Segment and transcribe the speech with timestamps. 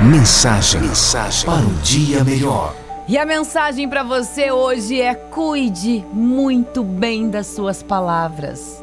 [0.00, 2.72] Mensagem, mensagem para um dia melhor.
[3.08, 8.80] E a mensagem para você hoje é: cuide muito bem das suas palavras.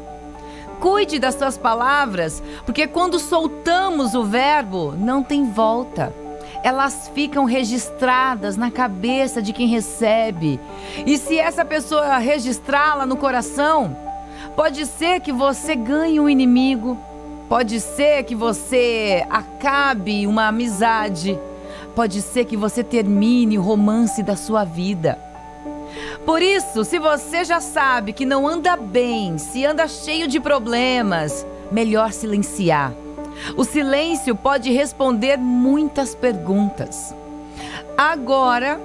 [0.78, 6.14] Cuide das suas palavras, porque quando soltamos o verbo, não tem volta.
[6.62, 10.60] Elas ficam registradas na cabeça de quem recebe.
[11.06, 13.96] E se essa pessoa registrá-la no coração,
[14.54, 17.00] pode ser que você ganhe um inimigo,
[17.48, 21.40] Pode ser que você acabe uma amizade.
[21.96, 25.20] Pode ser que você termine o romance da sua vida.
[26.26, 31.46] Por isso, se você já sabe que não anda bem, se anda cheio de problemas,
[31.72, 32.92] melhor silenciar.
[33.56, 37.14] O silêncio pode responder muitas perguntas.
[37.96, 38.82] Agora,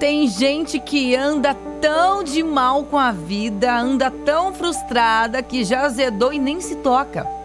[0.00, 5.82] tem gente que anda tão de mal com a vida, anda tão frustrada que já
[5.82, 7.39] azedou e nem se toca.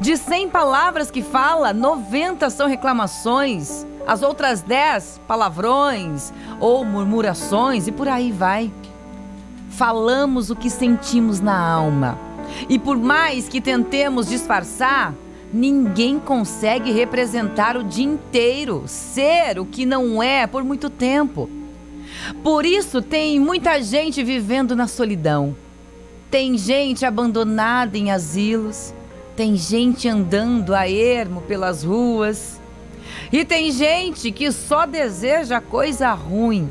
[0.00, 7.92] De 100 palavras que fala, 90 são reclamações, as outras 10 palavrões ou murmurações e
[7.92, 8.70] por aí vai.
[9.70, 12.18] Falamos o que sentimos na alma.
[12.68, 15.14] E por mais que tentemos disfarçar,
[15.52, 21.48] ninguém consegue representar o dia inteiro, ser o que não é por muito tempo.
[22.42, 25.56] Por isso tem muita gente vivendo na solidão.
[26.30, 28.94] Tem gente abandonada em asilos
[29.36, 32.60] tem gente andando a ermo pelas ruas.
[33.32, 36.70] E tem gente que só deseja coisa ruim,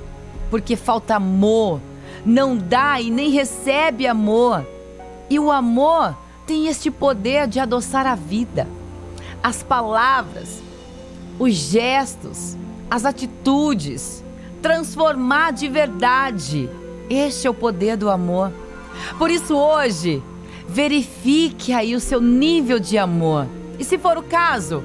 [0.50, 1.82] porque falta amor,
[2.26, 4.66] não dá e nem recebe amor.
[5.30, 8.68] E o amor tem este poder de adoçar a vida.
[9.42, 10.62] As palavras,
[11.40, 12.56] os gestos,
[12.90, 14.24] as atitudes,
[14.62, 16.70] transformar de verdade.
[17.10, 18.52] Este é o poder do amor.
[19.18, 20.22] Por isso, hoje,
[20.74, 23.46] Verifique aí o seu nível de amor.
[23.78, 24.82] E se for o caso,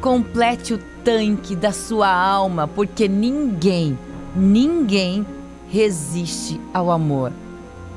[0.00, 3.98] complete o tanque da sua alma, porque ninguém,
[4.34, 5.26] ninguém
[5.68, 7.32] resiste ao amor.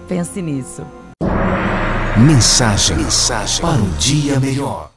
[0.06, 0.86] Pense nisso.
[2.18, 4.93] Mensagem, mensagem para um dia melhor.